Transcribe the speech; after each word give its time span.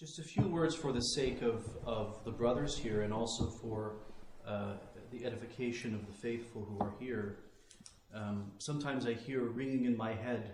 Just 0.00 0.18
a 0.18 0.22
few 0.22 0.44
words 0.44 0.74
for 0.74 0.92
the 0.92 1.02
sake 1.02 1.42
of, 1.42 1.62
of 1.84 2.24
the 2.24 2.30
brothers 2.30 2.74
here 2.74 3.02
and 3.02 3.12
also 3.12 3.44
for 3.44 3.96
uh, 4.46 4.76
the 5.10 5.26
edification 5.26 5.94
of 5.94 6.06
the 6.06 6.12
faithful 6.14 6.64
who 6.64 6.82
are 6.82 6.94
here. 6.98 7.40
Um, 8.14 8.50
sometimes 8.56 9.06
I 9.06 9.12
hear 9.12 9.42
ringing 9.42 9.84
in 9.84 9.94
my 9.94 10.14
head, 10.14 10.52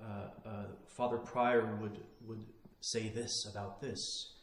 uh, 0.00 0.48
uh, 0.48 0.50
Father 0.86 1.16
Prior 1.16 1.74
would, 1.80 2.04
would 2.24 2.44
say 2.80 3.08
this 3.08 3.48
about 3.50 3.80
this. 3.80 4.34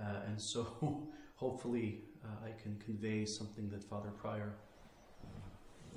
Uh, 0.00 0.20
and 0.26 0.40
so 0.40 1.06
hopefully 1.34 2.04
uh, 2.24 2.46
I 2.46 2.58
can 2.62 2.78
convey 2.82 3.26
something 3.26 3.68
that 3.68 3.84
Father 3.84 4.12
Prior 4.18 4.54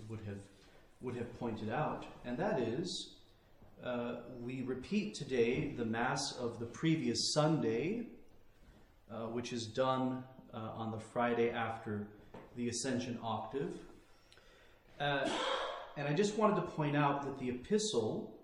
would, 0.10 0.20
have, 0.28 0.42
would 1.00 1.16
have 1.16 1.40
pointed 1.40 1.70
out. 1.70 2.06
And 2.26 2.38
that 2.38 2.60
is 2.60 3.14
uh, 3.84 4.16
we 4.39 4.61
repeat 4.61 5.16
today 5.16 5.73
the 5.75 5.86
Mass 5.86 6.38
of 6.38 6.59
the 6.59 6.66
previous 6.66 7.34
Sunday, 7.34 8.07
uh, 9.11 9.28
which 9.28 9.54
is 9.54 9.65
done 9.65 10.23
uh, 10.54 10.57
on 10.75 10.92
the 10.92 11.00
Friday 11.00 11.50
after 11.50 12.07
the 12.56 12.70
Ascension 12.70 13.18
Octave. 13.23 13.78
Uh, 15.00 15.28
and 15.97 16.07
I 16.07 16.14
just 16.14 16.37
wanted 16.37 16.56
to 16.57 16.61
point 16.61 16.96
out 16.96 17.23
that 17.23 17.39
the 17.39 17.50
epistle 17.50 18.37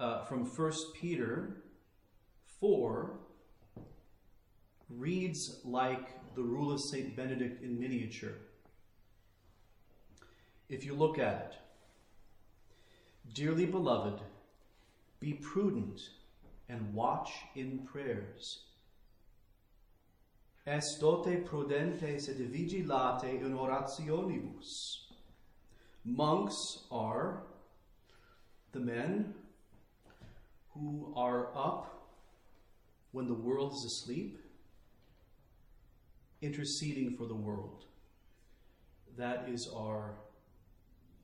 uh, 0.00 0.24
from 0.24 0.44
1 0.44 0.72
Peter 1.00 1.62
4 2.60 3.12
reads 4.90 5.60
like 5.64 6.34
the 6.34 6.42
Rule 6.42 6.72
of 6.72 6.80
St. 6.80 7.14
Benedict 7.14 7.62
in 7.62 7.78
miniature. 7.78 8.34
If 10.68 10.84
you 10.84 10.94
look 10.94 11.18
at 11.18 11.34
it, 11.34 11.62
Dearly 13.34 13.64
beloved, 13.64 14.20
be 15.22 15.34
prudent 15.34 16.00
and 16.68 16.92
watch 16.92 17.30
in 17.54 17.78
prayers. 17.86 18.64
Estote 20.66 21.44
prudentes 21.44 22.28
et 22.28 22.36
vigilate 22.36 23.40
in 23.40 23.56
orationibus. 23.56 25.06
Monks 26.04 26.86
are 26.90 27.44
the 28.72 28.80
men 28.80 29.32
who 30.74 31.12
are 31.16 31.56
up 31.56 32.08
when 33.12 33.28
the 33.28 33.34
world 33.34 33.72
is 33.72 33.84
asleep, 33.84 34.40
interceding 36.40 37.16
for 37.16 37.26
the 37.26 37.34
world. 37.34 37.84
That 39.16 39.48
is 39.48 39.70
our, 39.76 40.14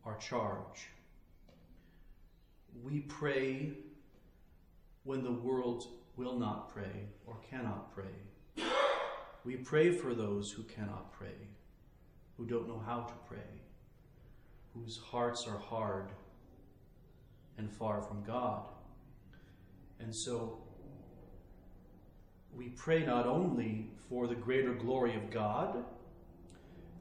our 0.04 0.16
charge. 0.18 0.88
We 2.84 3.00
pray 3.00 3.72
when 5.08 5.22
the 5.22 5.32
world 5.32 5.86
will 6.18 6.38
not 6.38 6.68
pray 6.68 7.06
or 7.26 7.38
cannot 7.50 7.90
pray. 7.94 8.66
We 9.42 9.56
pray 9.56 9.90
for 9.90 10.14
those 10.14 10.50
who 10.50 10.64
cannot 10.64 11.14
pray, 11.14 11.48
who 12.36 12.44
don't 12.44 12.68
know 12.68 12.82
how 12.84 13.04
to 13.04 13.14
pray, 13.26 13.62
whose 14.74 14.98
hearts 14.98 15.46
are 15.48 15.56
hard 15.56 16.10
and 17.56 17.72
far 17.72 18.02
from 18.02 18.22
God. 18.22 18.66
And 19.98 20.14
so 20.14 20.58
we 22.54 22.68
pray 22.68 23.02
not 23.02 23.26
only 23.26 23.86
for 24.10 24.26
the 24.26 24.34
greater 24.34 24.74
glory 24.74 25.16
of 25.16 25.30
God, 25.30 25.86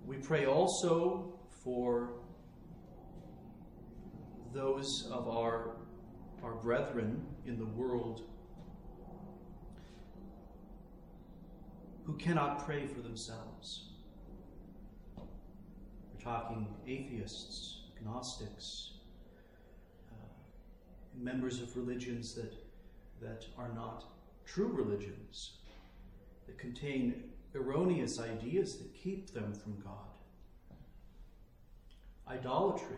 we 0.06 0.16
pray 0.16 0.46
also 0.46 1.38
for 1.62 2.12
those 4.54 5.10
of 5.12 5.28
our, 5.28 5.76
our 6.44 6.54
brethren 6.54 7.26
in 7.46 7.58
the 7.58 7.66
world 7.66 8.22
who 12.06 12.14
cannot 12.14 12.66
pray 12.66 12.86
for 12.86 13.02
themselves. 13.02 13.90
We're 15.18 16.24
talking 16.24 16.68
atheists, 16.88 17.82
agnostics, 17.98 18.92
uh, 20.10 20.16
members 21.18 21.62
of 21.62 21.76
religions 21.76 22.34
that, 22.36 22.54
that 23.22 23.46
are 23.58 23.70
not 23.74 24.06
true 24.46 24.68
religions, 24.68 25.58
that 26.46 26.58
contain 26.58 27.24
erroneous 27.54 28.20
ideas 28.20 28.78
that 28.78 28.94
keep 28.94 29.34
them 29.34 29.54
from 29.54 29.78
God. 29.84 29.94
Idolatry, 32.30 32.98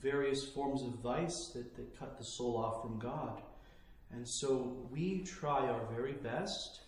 various 0.00 0.44
forms 0.44 0.82
of 0.82 1.00
vice 1.00 1.50
that, 1.54 1.74
that 1.76 1.98
cut 1.98 2.18
the 2.18 2.24
soul 2.24 2.56
off 2.56 2.82
from 2.82 2.98
God. 2.98 3.42
And 4.12 4.26
so 4.28 4.76
we 4.90 5.24
try 5.24 5.66
our 5.66 5.86
very 5.92 6.12
best. 6.12 6.80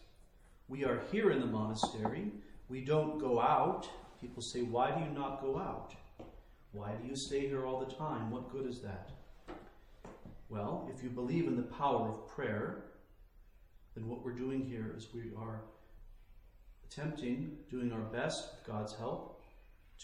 We 0.68 0.84
are 0.84 1.00
here 1.10 1.30
in 1.30 1.40
the 1.40 1.46
monastery. 1.46 2.30
We 2.68 2.84
don't 2.84 3.18
go 3.18 3.40
out. 3.40 3.88
People 4.20 4.42
say, 4.42 4.62
Why 4.62 4.90
do 4.90 5.04
you 5.04 5.10
not 5.10 5.40
go 5.40 5.58
out? 5.58 5.94
Why 6.72 6.92
do 6.92 7.08
you 7.08 7.16
stay 7.16 7.48
here 7.48 7.66
all 7.66 7.80
the 7.80 7.94
time? 7.94 8.30
What 8.30 8.50
good 8.50 8.66
is 8.66 8.80
that? 8.80 9.10
Well, 10.48 10.90
if 10.94 11.02
you 11.02 11.10
believe 11.10 11.46
in 11.46 11.56
the 11.56 11.62
power 11.62 12.08
of 12.08 12.28
prayer, 12.28 12.84
then 13.94 14.08
what 14.08 14.24
we're 14.24 14.32
doing 14.32 14.64
here 14.64 14.94
is 14.96 15.08
we 15.12 15.32
are 15.36 15.62
attempting, 16.84 17.56
doing 17.70 17.92
our 17.92 18.00
best 18.00 18.50
with 18.52 18.66
God's 18.66 18.94
help, 18.94 19.42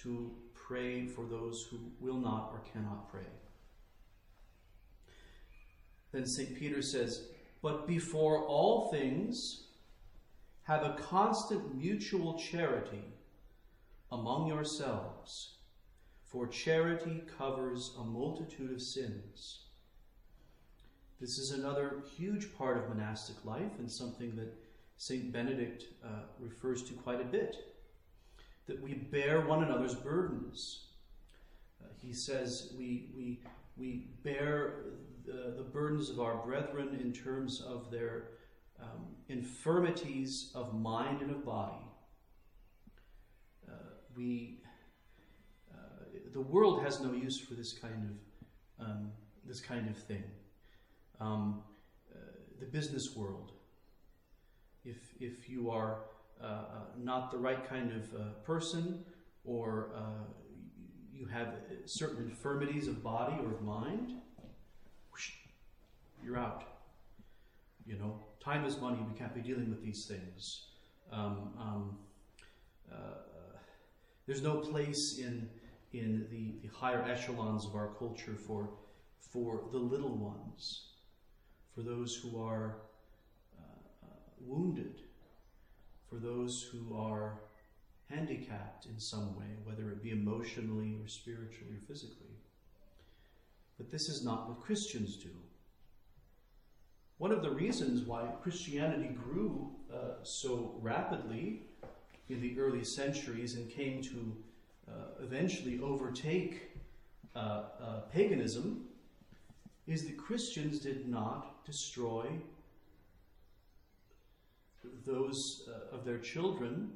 to 0.02 0.32
pray 0.66 1.06
for 1.06 1.26
those 1.26 1.66
who 1.70 1.78
will 2.00 2.18
not 2.18 2.50
or 2.52 2.62
cannot 2.72 3.10
pray. 3.10 3.26
Then 6.12 6.26
St. 6.26 6.58
Peter 6.58 6.82
says, 6.82 7.28
But 7.62 7.86
before 7.86 8.44
all 8.44 8.90
things, 8.90 9.64
have 10.64 10.84
a 10.84 10.94
constant 10.94 11.74
mutual 11.74 12.38
charity 12.38 13.04
among 14.10 14.46
yourselves, 14.46 15.56
for 16.24 16.46
charity 16.46 17.24
covers 17.38 17.94
a 17.98 18.04
multitude 18.04 18.72
of 18.72 18.80
sins. 18.80 19.60
This 21.20 21.38
is 21.38 21.52
another 21.52 22.02
huge 22.16 22.54
part 22.56 22.76
of 22.76 22.88
monastic 22.88 23.44
life 23.44 23.78
and 23.78 23.90
something 23.90 24.36
that 24.36 24.54
St. 24.96 25.32
Benedict 25.32 25.84
uh, 26.04 26.22
refers 26.38 26.82
to 26.84 26.94
quite 26.94 27.20
a 27.20 27.24
bit 27.24 27.71
that 28.66 28.80
we 28.80 28.94
bear 28.94 29.40
one 29.40 29.64
another's 29.64 29.94
burdens. 29.94 30.86
Uh, 31.82 31.88
he 32.00 32.12
says 32.12 32.72
we, 32.78 33.10
we, 33.16 33.40
we 33.76 34.06
bear 34.22 34.74
the, 35.24 35.54
the, 35.56 35.62
burdens 35.62 36.10
of 36.10 36.20
our 36.20 36.36
brethren 36.36 36.98
in 37.00 37.12
terms 37.12 37.60
of 37.60 37.90
their 37.90 38.24
um, 38.80 39.06
infirmities 39.28 40.50
of 40.54 40.74
mind 40.74 41.22
and 41.22 41.30
of 41.30 41.44
body. 41.44 41.86
Uh, 43.68 43.74
we, 44.16 44.60
uh, 45.72 45.76
the 46.32 46.40
world 46.40 46.82
has 46.82 47.00
no 47.00 47.12
use 47.12 47.38
for 47.38 47.54
this 47.54 47.72
kind 47.72 48.16
of, 48.80 48.86
um, 48.86 49.10
this 49.46 49.60
kind 49.60 49.88
of 49.88 49.96
thing. 49.96 50.24
Um, 51.20 51.62
uh, 52.14 52.18
the 52.58 52.66
business 52.66 53.14
world, 53.16 53.52
if, 54.84 54.96
if 55.20 55.48
you 55.48 55.70
are 55.70 56.00
not 56.98 57.30
the 57.30 57.38
right 57.38 57.68
kind 57.68 57.92
of 57.92 58.14
uh, 58.14 58.24
person, 58.44 59.04
or 59.44 59.92
you 61.12 61.26
have 61.26 61.54
certain 61.84 62.24
infirmities 62.28 62.88
of 62.88 63.02
body 63.02 63.36
or 63.42 63.52
of 63.52 63.62
mind, 63.62 64.14
whoosh, 65.10 65.30
you're 66.24 66.38
out. 66.38 66.64
You 67.86 67.98
know, 67.98 68.20
time 68.42 68.64
is 68.64 68.80
money. 68.80 68.98
We 69.10 69.18
can't 69.18 69.34
be 69.34 69.40
dealing 69.40 69.68
with 69.70 69.82
these 69.82 70.06
things. 70.06 70.66
Um, 71.12 71.50
um, 71.58 71.98
uh, 72.90 72.96
there's 74.26 74.42
no 74.42 74.56
place 74.56 75.18
in 75.18 75.48
in 75.92 76.26
the, 76.30 76.66
the 76.66 76.74
higher 76.74 77.02
echelons 77.02 77.66
of 77.66 77.74
our 77.74 77.88
culture 77.98 78.34
for 78.34 78.70
for 79.20 79.64
the 79.72 79.78
little 79.78 80.16
ones, 80.16 80.92
for 81.74 81.82
those 81.82 82.14
who 82.16 82.42
are 82.42 82.76
uh, 83.58 84.06
uh, 84.06 84.08
wounded, 84.40 85.02
for 86.12 86.18
those 86.18 86.62
who 86.70 86.94
are 86.96 87.40
handicapped 88.10 88.84
in 88.84 88.98
some 88.98 89.34
way, 89.38 89.46
whether 89.64 89.90
it 89.90 90.02
be 90.02 90.10
emotionally 90.10 90.96
or 91.02 91.08
spiritually 91.08 91.76
or 91.76 91.86
physically. 91.88 92.36
But 93.78 93.90
this 93.90 94.10
is 94.10 94.22
not 94.22 94.48
what 94.48 94.60
Christians 94.60 95.16
do. 95.16 95.30
One 97.16 97.32
of 97.32 97.42
the 97.42 97.50
reasons 97.50 98.06
why 98.06 98.26
Christianity 98.42 99.08
grew 99.08 99.70
uh, 99.90 100.22
so 100.22 100.74
rapidly 100.82 101.62
in 102.28 102.42
the 102.42 102.58
early 102.58 102.84
centuries 102.84 103.54
and 103.54 103.70
came 103.70 104.02
to 104.02 104.36
uh, 104.88 105.22
eventually 105.22 105.80
overtake 105.80 106.76
uh, 107.34 107.38
uh 107.80 108.00
paganism 108.12 108.84
is 109.86 110.04
that 110.04 110.18
Christians 110.18 110.80
did 110.80 111.08
not 111.08 111.64
destroy 111.64 112.26
those 115.06 115.68
uh, 115.68 115.94
of 115.96 116.04
their 116.04 116.18
children 116.18 116.90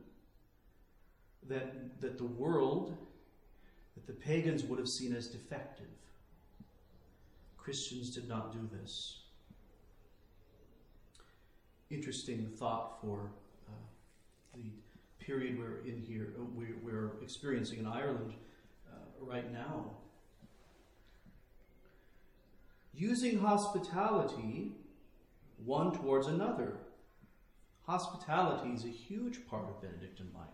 that, 1.49 2.01
that 2.01 2.19
the 2.19 2.25
world, 2.25 2.97
that 3.95 4.07
the 4.07 4.13
pagans 4.13 4.65
would 4.65 4.79
have 4.79 4.89
seen 4.89 5.15
as 5.15 5.29
defective. 5.29 5.87
Christians 7.57 8.11
did 8.11 8.29
not 8.29 8.53
do 8.53 8.69
this. 8.81 9.23
interesting 11.91 12.47
thought 12.59 13.01
for 13.01 13.31
uh, 13.69 13.73
the 14.55 14.71
period 15.25 15.59
we're 15.59 15.81
in 15.87 16.01
here, 16.01 16.33
uh, 16.39 16.45
we're, 16.55 16.77
we're 16.83 17.13
experiencing 17.23 17.79
in 17.79 17.87
Ireland 17.87 18.33
uh, 18.89 18.97
right 19.21 19.53
now. 19.53 19.91
Using 22.95 23.39
hospitality 23.39 24.73
one 25.65 25.93
towards 25.93 26.27
another. 26.27 26.79
Hospitality 27.87 28.71
is 28.71 28.85
a 28.85 28.89
huge 28.89 29.47
part 29.47 29.69
of 29.69 29.81
Benedictine 29.81 30.31
life. 30.35 30.49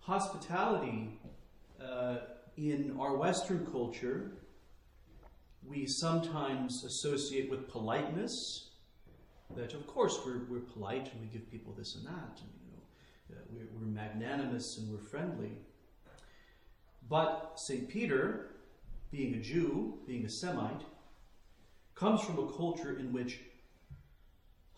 Hospitality 0.00 1.18
uh, 1.82 2.16
in 2.58 2.94
our 3.00 3.16
Western 3.16 3.66
culture, 3.72 4.32
we 5.66 5.86
sometimes 5.86 6.84
associate 6.84 7.50
with 7.50 7.68
politeness. 7.68 8.68
That, 9.56 9.72
of 9.72 9.86
course, 9.86 10.20
we're, 10.24 10.44
we're 10.50 10.60
polite 10.60 11.10
and 11.10 11.22
we 11.22 11.26
give 11.28 11.50
people 11.50 11.72
this 11.72 11.94
and 11.94 12.04
that. 12.06 12.38
And, 12.42 12.50
you 12.66 12.72
know, 12.72 13.36
uh, 13.36 13.42
we're, 13.48 13.68
we're 13.72 13.86
magnanimous 13.86 14.76
and 14.76 14.92
we're 14.92 14.98
friendly. 14.98 15.52
But 17.08 17.54
St. 17.56 17.88
Peter, 17.88 18.56
being 19.10 19.34
a 19.34 19.38
Jew, 19.38 20.00
being 20.06 20.26
a 20.26 20.30
Semite, 20.30 20.82
comes 21.94 22.20
from 22.20 22.38
a 22.38 22.52
culture 22.52 22.98
in 22.98 23.10
which 23.10 23.40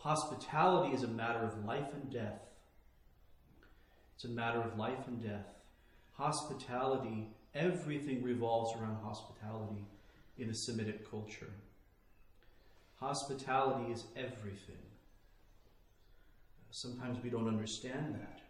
hospitality 0.02 0.94
is 0.94 1.04
a 1.04 1.08
matter 1.08 1.44
of 1.44 1.64
life 1.64 1.86
and 1.94 2.10
death. 2.10 2.40
It's 4.16 4.24
a 4.24 4.28
matter 4.28 4.60
of 4.60 4.76
life 4.76 5.06
and 5.06 5.22
death. 5.22 5.46
Hospitality, 6.14 7.28
everything 7.54 8.20
revolves 8.22 8.76
around 8.76 8.96
hospitality 9.02 9.86
in 10.38 10.50
a 10.50 10.54
Semitic 10.54 11.08
culture. 11.08 11.52
Hospitality 12.96 13.92
is 13.92 14.04
everything. 14.16 14.82
Sometimes 16.72 17.22
we 17.22 17.30
don't 17.30 17.48
understand 17.48 18.16
that. 18.16 18.40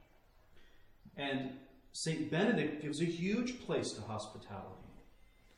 And 1.18 1.50
St. 1.92 2.30
Benedict 2.30 2.80
gives 2.80 3.02
a 3.02 3.06
huge 3.06 3.60
place 3.60 3.92
to 3.92 4.00
hospitality. 4.00 4.88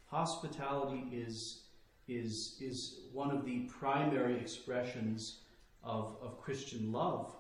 Hospitality 0.06 1.05
is, 1.12 1.62
is, 2.08 2.56
is 2.61 2.99
one 3.12 3.31
of 3.31 3.44
the 3.44 3.61
primary 3.61 4.37
expressions 4.40 5.38
of, 5.84 6.16
of 6.22 6.40
Christian 6.40 6.92
love, 6.92 7.34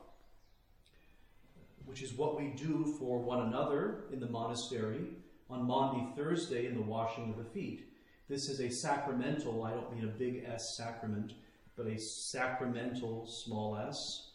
which 1.86 2.02
is 2.02 2.12
what 2.14 2.38
we 2.38 2.48
do 2.48 2.94
for 2.98 3.18
one 3.18 3.46
another 3.46 4.04
in 4.12 4.20
the 4.20 4.28
monastery 4.28 5.06
on 5.50 5.66
Maundy 5.66 6.14
Thursday 6.16 6.66
in 6.66 6.74
the 6.74 6.82
washing 6.82 7.30
of 7.30 7.36
the 7.36 7.50
feet. 7.50 7.88
This 8.28 8.48
is 8.48 8.60
a 8.60 8.70
sacramental, 8.70 9.64
I 9.64 9.72
don't 9.72 9.94
mean 9.94 10.04
a 10.04 10.18
big 10.18 10.44
S 10.46 10.76
sacrament, 10.76 11.34
but 11.76 11.86
a 11.86 11.98
sacramental, 11.98 13.26
small 13.26 13.76
s, 13.76 14.30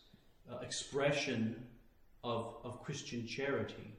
uh, 0.52 0.58
expression 0.60 1.56
of, 2.24 2.56
of 2.64 2.84
Christian 2.84 3.26
charity. 3.26 3.96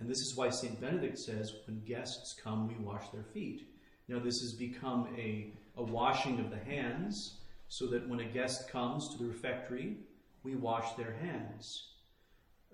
And 0.00 0.08
this 0.08 0.18
is 0.18 0.36
why 0.36 0.48
St. 0.48 0.80
Benedict 0.80 1.18
says 1.18 1.52
when 1.66 1.80
guests 1.84 2.36
come, 2.42 2.68
we 2.68 2.74
wash 2.76 3.08
their 3.10 3.24
feet. 3.34 3.68
Now, 4.06 4.18
this 4.18 4.40
has 4.40 4.52
become 4.52 5.08
a, 5.18 5.52
a 5.76 5.82
washing 5.82 6.40
of 6.40 6.50
the 6.50 6.58
hands 6.58 7.38
so 7.68 7.86
that 7.86 8.08
when 8.08 8.20
a 8.20 8.24
guest 8.24 8.70
comes 8.70 9.08
to 9.10 9.18
the 9.18 9.24
refectory, 9.24 9.96
we 10.42 10.54
wash 10.54 10.94
their 10.94 11.12
hands. 11.12 11.88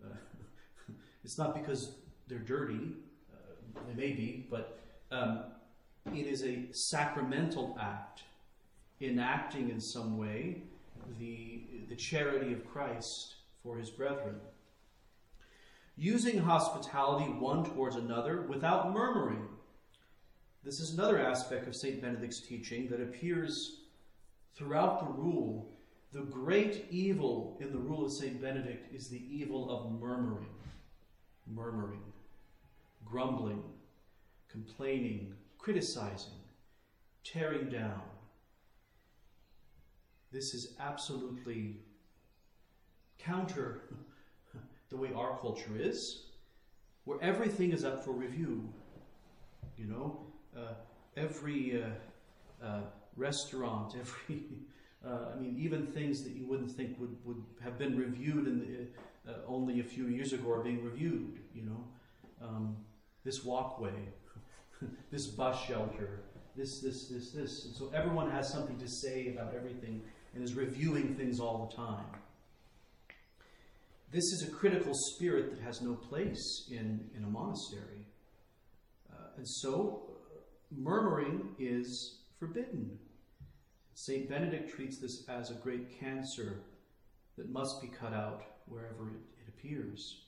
Uh, 0.03 0.17
it's 1.25 1.39
not 1.39 1.55
because 1.55 1.97
they're 2.29 2.39
dirty, 2.39 2.93
uh, 3.33 3.81
they 3.89 3.95
may 3.95 4.13
be, 4.13 4.47
but 4.51 4.79
um, 5.11 5.41
it 6.13 6.27
is 6.27 6.45
a 6.45 6.67
sacramental 6.73 7.77
act, 7.81 8.23
enacting 9.01 9.71
in 9.71 9.81
some 9.81 10.17
way 10.17 10.63
the, 11.19 11.63
the 11.89 11.97
charity 11.97 12.53
of 12.53 12.65
Christ 12.65 13.35
for 13.63 13.77
his 13.77 13.91
brethren. 13.91 14.37
Using 15.97 16.39
hospitality 16.39 17.31
one 17.31 17.65
towards 17.65 17.97
another 17.97 18.43
without 18.43 18.93
murmuring. 18.93 19.49
This 20.65 20.81
is 20.81 20.95
another 20.95 21.21
aspect 21.21 21.67
of 21.67 21.77
St. 21.77 22.01
Benedict's 22.01 22.41
teaching 22.41 22.89
that 22.89 23.01
appears 23.01 23.81
throughout 24.55 25.01
the 25.01 25.13
rule, 25.21 25.69
the 26.13 26.23
great 26.23 26.87
evil 26.91 27.57
in 27.61 27.73
the 27.73 27.79
rule 27.79 28.07
of 28.07 28.13
St. 28.13 28.41
Benedict 28.41 28.95
is 28.95 29.09
the 29.09 29.23
evil 29.29 29.71
of 29.71 30.01
murmuring, 30.01 30.47
murmuring, 31.47 32.03
grumbling, 33.05 33.63
complaining, 34.49 35.35
criticizing, 35.59 36.39
tearing 37.25 37.69
down. 37.69 38.03
This 40.31 40.55
is 40.55 40.75
absolutely 40.79 41.77
counter 43.19 43.83
the 44.91 44.97
way 44.97 45.11
our 45.15 45.37
culture 45.39 45.77
is, 45.77 46.27
where 47.05 47.21
everything 47.21 47.73
is 47.73 47.85
up 47.85 48.05
for 48.05 48.13
review. 48.13 48.69
You 49.77 49.87
know, 49.87 50.21
uh, 50.57 50.75
every 51.17 51.83
uh, 51.83 52.65
uh, 52.65 52.81
restaurant, 53.17 53.95
every, 53.99 54.45
uh, 55.07 55.33
I 55.35 55.41
mean, 55.41 55.57
even 55.59 55.87
things 55.87 56.23
that 56.23 56.33
you 56.33 56.47
wouldn't 56.47 56.71
think 56.71 56.99
would, 56.99 57.17
would 57.25 57.43
have 57.63 57.79
been 57.79 57.97
reviewed 57.97 58.47
in 58.47 58.61
the, 58.61 59.33
uh, 59.33 59.37
only 59.47 59.81
a 59.81 59.85
few 59.85 60.09
years 60.09 60.33
ago 60.33 60.51
are 60.53 60.63
being 60.63 60.85
reviewed, 60.85 61.39
you 61.55 61.63
know. 61.63 61.85
Um, 62.43 62.77
this 63.25 63.43
walkway, 63.45 64.09
this 65.11 65.29
bus 65.29 65.65
shelter, 65.67 66.21
this, 66.57 66.81
this, 66.81 67.09
this, 67.09 67.33
this. 67.33 67.65
And 67.65 67.75
so 67.75 67.91
everyone 67.95 68.31
has 68.31 68.53
something 68.53 68.79
to 68.79 68.89
say 68.89 69.29
about 69.29 69.55
everything 69.55 70.03
and 70.35 70.43
is 70.43 70.55
reviewing 70.55 71.15
things 71.15 71.41
all 71.41 71.69
the 71.71 71.77
time. 71.77 72.05
This 74.13 74.25
is 74.25 74.47
a 74.49 74.51
critical 74.51 74.93
spirit 74.95 75.51
that 75.51 75.61
has 75.65 75.83
no 75.83 75.95
place 75.95 76.69
in, 76.71 77.01
in 77.17 77.25
a 77.25 77.27
monastery. 77.27 78.07
Uh, 79.13 79.37
and 79.37 79.49
so, 79.49 80.03
uh, 80.33 80.39
murmuring 80.71 81.49
is 81.59 82.19
forbidden. 82.39 82.97
St. 83.95 84.29
Benedict 84.29 84.75
treats 84.75 84.99
this 84.99 85.25
as 85.29 85.51
a 85.51 85.55
great 85.55 85.99
cancer 86.01 86.61
that 87.37 87.51
must 87.51 87.81
be 87.81 87.89
cut 87.89 88.13
out 88.13 88.43
wherever 88.67 89.09
it, 89.09 89.21
it 89.41 89.49
appears. 89.49 90.23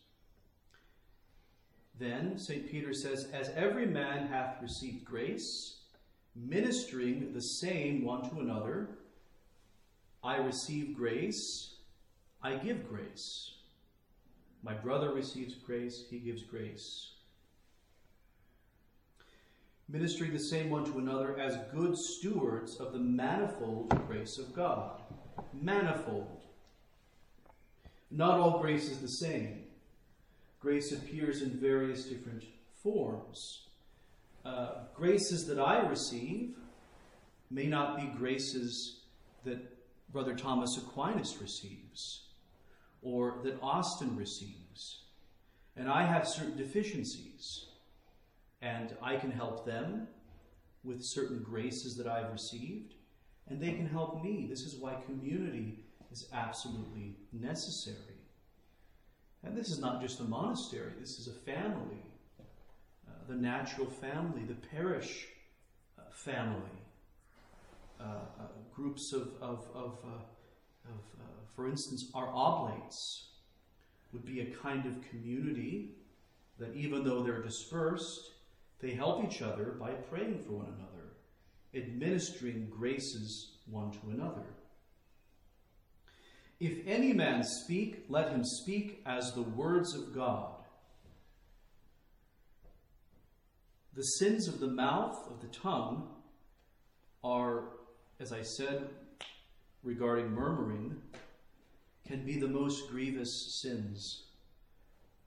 Then 1.98 2.38
St. 2.38 2.70
Peter 2.70 2.92
says, 2.92 3.28
As 3.32 3.50
every 3.50 3.86
man 3.86 4.28
hath 4.28 4.62
received 4.62 5.04
grace, 5.04 5.80
ministering 6.34 7.32
the 7.32 7.40
same 7.40 8.04
one 8.04 8.28
to 8.30 8.40
another, 8.40 8.98
I 10.22 10.36
receive 10.36 10.96
grace, 10.96 11.74
I 12.42 12.56
give 12.56 12.88
grace. 12.88 13.52
My 14.62 14.74
brother 14.74 15.12
receives 15.12 15.54
grace, 15.54 16.04
he 16.10 16.18
gives 16.18 16.42
grace 16.42 17.15
ministering 19.88 20.32
the 20.32 20.38
same 20.38 20.70
one 20.70 20.84
to 20.84 20.98
another 20.98 21.38
as 21.38 21.58
good 21.72 21.96
stewards 21.96 22.76
of 22.76 22.92
the 22.92 22.98
manifold 22.98 23.88
grace 24.06 24.38
of 24.38 24.54
God. 24.54 25.00
Manifold. 25.52 26.42
Not 28.10 28.38
all 28.40 28.60
grace 28.60 28.88
is 28.88 28.98
the 28.98 29.08
same. 29.08 29.64
Grace 30.60 30.92
appears 30.92 31.42
in 31.42 31.50
various 31.50 32.04
different 32.04 32.44
forms. 32.82 33.66
Uh, 34.44 34.84
graces 34.94 35.46
that 35.46 35.58
I 35.58 35.86
receive 35.86 36.56
may 37.50 37.66
not 37.66 37.96
be 37.96 38.06
graces 38.18 39.00
that 39.44 39.58
Brother 40.12 40.34
Thomas 40.34 40.76
Aquinas 40.76 41.36
receives 41.40 42.26
or 43.02 43.38
that 43.44 43.58
Austin 43.62 44.16
receives. 44.16 45.02
And 45.76 45.88
I 45.88 46.06
have 46.06 46.26
certain 46.26 46.56
deficiencies 46.56 47.66
and 48.66 48.96
I 49.02 49.16
can 49.16 49.30
help 49.30 49.64
them 49.64 50.08
with 50.82 51.02
certain 51.02 51.42
graces 51.42 51.96
that 51.96 52.06
I've 52.06 52.32
received, 52.32 52.94
and 53.48 53.60
they 53.60 53.72
can 53.72 53.86
help 53.86 54.22
me. 54.22 54.46
This 54.48 54.62
is 54.62 54.76
why 54.76 54.94
community 55.06 55.84
is 56.10 56.28
absolutely 56.32 57.16
necessary. 57.32 58.20
And 59.44 59.56
this 59.56 59.68
is 59.68 59.78
not 59.78 60.00
just 60.00 60.20
a 60.20 60.24
monastery, 60.24 60.92
this 61.00 61.18
is 61.18 61.28
a 61.28 61.32
family, 61.32 62.02
uh, 62.40 63.12
the 63.28 63.34
natural 63.34 63.86
family, 63.86 64.42
the 64.42 64.54
parish 64.54 65.26
uh, 65.98 66.02
family, 66.10 66.76
uh, 68.00 68.04
uh 68.04 68.42
groups 68.74 69.12
of, 69.12 69.28
of, 69.40 69.66
of, 69.74 69.98
uh, 70.04 70.90
of 70.90 71.00
uh, 71.20 71.24
for 71.54 71.68
instance, 71.68 72.10
our 72.14 72.28
oblates 72.34 73.28
would 74.12 74.24
be 74.24 74.40
a 74.40 74.46
kind 74.56 74.86
of 74.86 74.94
community 75.08 75.90
that 76.58 76.74
even 76.74 77.04
though 77.04 77.22
they're 77.22 77.42
dispersed, 77.42 78.32
they 78.80 78.92
help 78.92 79.24
each 79.24 79.42
other 79.42 79.76
by 79.80 79.90
praying 79.90 80.42
for 80.44 80.52
one 80.52 80.66
another, 80.66 81.14
administering 81.74 82.68
graces 82.70 83.56
one 83.66 83.90
to 83.90 84.10
another. 84.10 84.44
If 86.58 86.86
any 86.86 87.12
man 87.12 87.42
speak, 87.44 88.04
let 88.08 88.30
him 88.30 88.44
speak 88.44 89.02
as 89.04 89.32
the 89.32 89.42
words 89.42 89.94
of 89.94 90.14
God. 90.14 90.52
The 93.94 94.02
sins 94.02 94.48
of 94.48 94.60
the 94.60 94.68
mouth, 94.68 95.26
of 95.30 95.40
the 95.40 95.48
tongue, 95.48 96.08
are, 97.24 97.64
as 98.20 98.32
I 98.32 98.42
said 98.42 98.88
regarding 99.82 100.32
murmuring, 100.32 100.96
can 102.06 102.24
be 102.24 102.38
the 102.38 102.48
most 102.48 102.90
grievous 102.90 103.60
sins. 103.62 104.24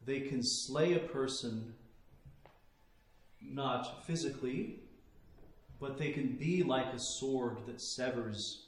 They 0.05 0.21
can 0.21 0.41
slay 0.43 0.93
a 0.93 0.99
person 0.99 1.73
not 3.41 4.05
physically, 4.05 4.79
but 5.79 5.97
they 5.97 6.11
can 6.11 6.35
be 6.35 6.63
like 6.63 6.93
a 6.93 6.99
sword 6.99 7.59
that 7.65 7.79
severs, 7.79 8.67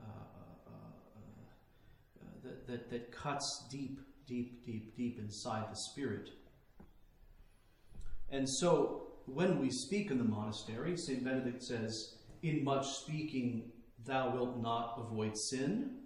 uh, 0.00 0.04
uh, 0.66 0.70
uh, 2.20 2.24
that, 2.44 2.66
that, 2.66 2.90
that 2.90 3.12
cuts 3.12 3.64
deep, 3.70 4.00
deep, 4.26 4.64
deep, 4.64 4.96
deep 4.96 5.18
inside 5.18 5.70
the 5.70 5.76
spirit. 5.76 6.30
And 8.30 8.48
so, 8.48 9.02
when 9.26 9.60
we 9.60 9.70
speak 9.70 10.10
in 10.10 10.18
the 10.18 10.24
monastery, 10.24 10.96
St. 10.96 11.22
Benedict 11.22 11.62
says, 11.62 12.16
In 12.42 12.64
much 12.64 12.86
speaking, 12.86 13.70
thou 14.04 14.30
wilt 14.30 14.60
not 14.60 14.98
avoid 14.98 15.36
sin. 15.36 15.98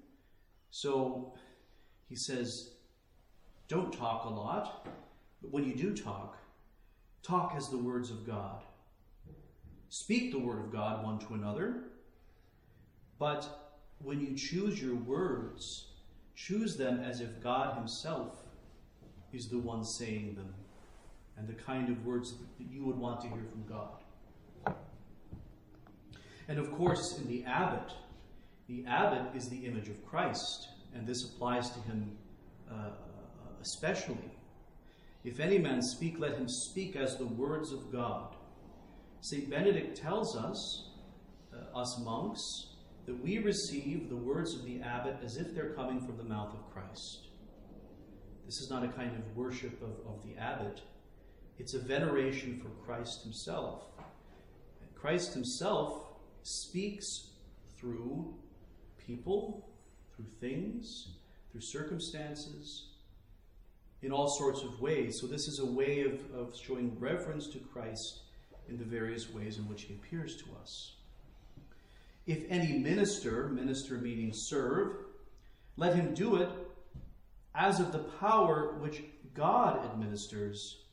So, 0.71 1.35
he 2.09 2.17
says, 2.17 2.73
Don't 3.69 3.93
talk 3.93 4.25
a 4.25 4.29
lot, 4.29 4.87
but 5.41 5.51
when 5.51 5.65
you 5.65 5.75
do 5.75 5.95
talk, 5.95 6.40
talk 7.23 7.55
as 7.57 7.69
the 7.69 7.79
words 7.79 8.11
of 8.11 8.27
God. 8.27 8.63
Speak 9.89 10.33
the 10.33 10.39
word 10.39 10.61
of 10.61 10.73
God 10.73 11.05
one 11.05 11.19
to 11.21 11.35
another, 11.35 11.85
but 13.19 13.75
when 13.99 14.21
you 14.21 14.35
choose 14.35 14.81
your 14.81 14.95
words, 14.95 15.87
choose 16.35 16.77
them 16.77 17.01
as 17.01 17.21
if 17.21 17.43
God 17.43 17.77
Himself 17.77 18.39
is 19.33 19.49
the 19.49 19.59
one 19.59 19.85
saying 19.85 20.35
them 20.35 20.55
and 21.37 21.49
the 21.49 21.55
kind 21.55 21.89
of 21.89 22.05
words 22.05 22.35
that 22.59 22.67
you 22.71 22.85
would 22.85 22.97
want 22.97 23.21
to 23.23 23.29
hear 23.29 23.45
from 23.51 23.65
God. 23.69 24.75
And 26.49 26.59
of 26.59 26.73
course, 26.73 27.19
in 27.19 27.29
the 27.29 27.45
abbot, 27.45 27.93
the 28.69 28.85
abbot 28.87 29.35
is 29.35 29.49
the 29.49 29.67
image 29.67 29.89
of 29.89 30.05
Christ, 30.07 30.69
and 30.95 31.07
this 31.07 31.25
applies 31.25 31.71
to 31.71 31.81
him 31.81 32.17
uh, 32.71 32.91
especially. 33.63 34.31
If 35.25 35.41
any 35.41 35.59
man 35.59 35.83
speak, 35.83 36.19
let 36.19 36.37
him 36.37 36.49
speak 36.49 36.97
as 36.97 37.17
the 37.17 37.27
words 37.27 37.73
of 37.73 37.93
God. 37.93 38.37
St. 39.21 39.51
Benedict 39.51 39.97
tells 39.97 40.37
us, 40.37 40.89
uh, 41.55 41.79
us 41.79 42.01
monks, 42.03 42.69
that 43.07 43.23
we 43.23 43.39
receive 43.39 44.09
the 44.09 44.17
words 44.17 44.55
of 44.55 44.65
the 44.65 44.81
abbot 44.81 45.17
as 45.23 45.37
if 45.37 45.55
they're 45.55 45.75
coming 45.75 46.01
from 46.01 46.17
the 46.17 46.25
mouth 46.25 46.55
of 46.55 46.71
Christ. 46.73 47.29
This 48.47 48.61
is 48.61 48.71
not 48.71 48.85
a 48.85 48.89
kind 48.89 49.15
of 49.17 49.37
worship 49.37 49.83
of, 49.83 49.91
of 50.07 50.23
the 50.25 50.41
abbot, 50.41 50.81
it's 51.59 51.75
a 51.75 51.79
veneration 51.79 52.59
for 52.59 52.71
Christ 52.87 53.23
himself. 53.23 53.83
Christ 54.95 55.35
himself 55.35 56.05
speaks 56.43 57.33
through 57.79 58.35
people, 58.99 59.69
through 60.15 60.27
things, 60.41 61.17
through 61.53 61.61
circumstances, 61.61 62.90
in 64.03 64.13
all 64.13 64.29
sorts 64.29 64.63
of 64.63 64.81
ways. 64.81 65.19
So, 65.21 65.27
this 65.27 65.47
is 65.49 65.59
a 65.59 65.67
way 65.67 66.03
of, 66.03 66.21
of 66.35 66.57
showing 66.57 66.99
reverence 66.99 67.49
to 67.49 67.59
Christ 67.59 68.21
in 68.69 68.79
the 68.79 68.85
various 68.85 69.31
ways 69.31 69.59
in 69.59 69.69
which 69.69 69.83
he 69.83 69.95
appears 69.95 70.37
to 70.37 70.45
us. 70.61 70.95
If 72.27 72.45
any 72.49 72.79
minister, 72.79 73.49
minister 73.49 73.95
meaning 73.95 74.31
serve, 74.33 74.97
let 75.77 75.97
him 75.97 76.15
do 76.15 76.37
it 76.37 76.49
as 77.55 77.81
of 77.81 77.93
the 77.93 77.99
power 77.99 78.77
which 78.79 79.03
God 79.35 79.85
administers 79.85 80.85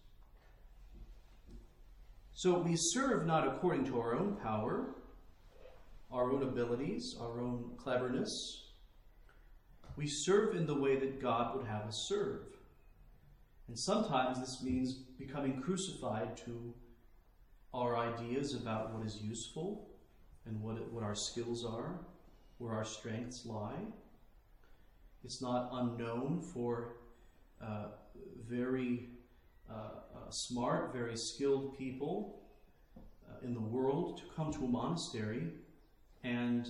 so 2.37 2.59
we 2.59 2.75
serve 2.75 3.25
not 3.25 3.47
according 3.47 3.85
to 3.85 3.99
our 3.99 4.13
own 4.13 4.35
power, 4.35 4.93
our 6.11 6.31
own 6.31 6.43
abilities, 6.43 7.15
our 7.19 7.41
own 7.41 7.71
cleverness. 7.77 8.67
We 9.95 10.05
serve 10.05 10.55
in 10.55 10.67
the 10.67 10.79
way 10.79 10.97
that 10.97 11.19
God 11.19 11.55
would 11.55 11.65
have 11.65 11.87
us 11.87 12.05
serve. 12.07 12.41
And 13.67 13.77
sometimes 13.77 14.39
this 14.39 14.63
means 14.63 14.93
becoming 14.93 15.61
crucified 15.61 16.37
to 16.45 16.73
our 17.73 17.97
ideas 17.97 18.53
about 18.53 18.93
what 18.93 19.05
is 19.05 19.21
useful 19.21 19.89
and 20.45 20.61
what, 20.61 20.91
what 20.91 21.03
our 21.03 21.15
skills 21.15 21.65
are, 21.65 21.99
where 22.59 22.73
our 22.73 22.85
strengths 22.85 23.45
lie. 23.45 23.83
It's 25.23 25.41
not 25.41 25.69
unknown 25.73 26.41
for 26.41 26.93
uh, 27.61 27.87
very 28.47 29.09
uh, 29.69 29.73
uh, 29.73 30.29
smart, 30.29 30.93
very 30.93 31.17
skilled 31.17 31.77
people 31.77 32.39
uh, 32.97 33.45
in 33.45 33.53
the 33.53 33.59
world 33.59 34.17
to 34.19 34.23
come 34.35 34.53
to 34.53 34.63
a 34.63 34.67
monastery 34.67 35.49
and 36.23 36.69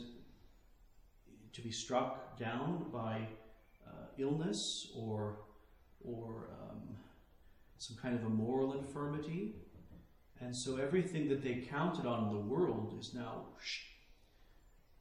to 1.54 1.62
be 1.62 1.72
struck 1.72 2.38
down 2.39 2.86
by 2.92 3.27
illness 4.20 4.92
or 4.96 5.38
or 6.08 6.50
um, 6.62 6.82
some 7.78 7.98
kind 7.98 8.16
of 8.16 8.24
a 8.26 8.30
moral 8.30 8.74
infirmity. 8.74 9.56
And 10.40 10.56
so 10.56 10.78
everything 10.78 11.28
that 11.30 11.44
they 11.44 11.56
counted 11.56 12.06
on 12.06 12.28
in 12.28 12.34
the 12.34 12.40
world 12.40 12.96
is 13.00 13.14
now, 13.14 13.46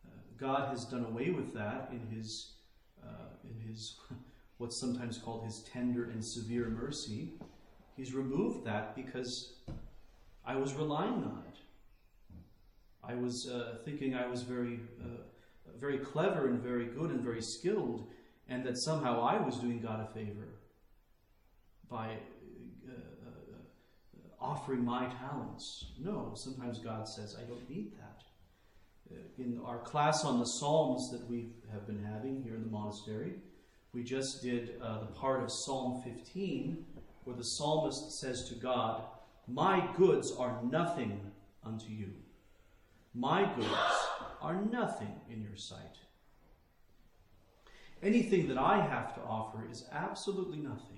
uh, 0.07 0.11
God 0.39 0.69
has 0.71 0.85
done 0.85 1.05
away 1.05 1.31
with 1.31 1.53
that 1.55 1.91
in 1.93 2.17
His, 2.17 2.53
uh, 3.05 3.29
in 3.45 3.69
His, 3.69 3.97
what's 4.59 4.81
sometimes 4.81 5.19
called 5.19 5.45
His 5.45 5.63
tender 5.73 6.05
and 6.05 6.25
severe 6.25 6.69
mercy. 6.69 7.35
He's 7.97 8.15
removed 8.15 8.65
that 8.67 8.97
because 8.97 9.55
I 10.45 10.57
was 10.57 10.75
relying 10.75 11.25
on 11.25 11.43
it. 11.49 11.59
I 13.05 13.15
was 13.15 13.49
uh, 13.49 13.79
thinking 13.85 14.15
I 14.15 14.27
was 14.27 14.43
very, 14.43 14.81
uh, 15.01 15.23
very 15.79 15.99
clever 15.99 16.49
and 16.49 16.61
very 16.61 16.87
good 16.87 17.11
and 17.11 17.21
very 17.21 17.43
skilled, 17.43 18.09
and 18.49 18.65
that 18.65 18.77
somehow 18.79 19.23
I 19.23 19.41
was 19.41 19.59
doing 19.59 19.81
God 19.81 20.01
a 20.01 20.13
favor 20.13 20.49
by 21.91 22.07
uh, 22.89 22.93
uh 22.93 22.95
offering 24.41 24.85
my 24.85 25.07
talents. 25.07 25.87
No, 25.99 26.33
sometimes 26.35 26.79
God 26.79 27.09
says, 27.09 27.37
I 27.39 27.45
don't 27.45 27.69
need 27.69 27.93
that. 27.97 28.23
Uh, 29.11 29.21
in 29.39 29.61
our 29.65 29.79
class 29.79 30.25
on 30.25 30.39
the 30.39 30.47
Psalms 30.47 31.11
that 31.11 31.27
we 31.29 31.51
have 31.73 31.87
been 31.87 32.03
having 32.05 32.43
here 32.43 32.57
in 32.57 32.63
the 32.63 32.71
monastery, 32.71 33.35
we 33.93 34.03
just 34.03 34.43
did 34.43 34.81
uh, 34.83 35.01
the 35.01 35.07
part 35.07 35.43
of 35.43 35.51
Psalm 35.51 36.03
15 36.03 36.85
where 37.27 37.37
the 37.37 37.45
psalmist 37.45 38.13
says 38.21 38.49
to 38.49 38.55
God, 38.55 39.03
My 39.49 39.89
goods 39.97 40.33
are 40.39 40.61
nothing 40.63 41.21
unto 41.65 41.91
you. 41.91 42.13
My 43.15 43.53
goods 43.57 43.69
are 44.41 44.63
nothing 44.65 45.21
in 45.29 45.43
your 45.43 45.57
sight. 45.57 45.97
Anything 48.03 48.47
that 48.47 48.59
I 48.59 48.81
have 48.81 49.15
to 49.17 49.21
offer 49.23 49.67
is 49.69 49.87
absolutely 49.91 50.59
nothing. 50.59 50.96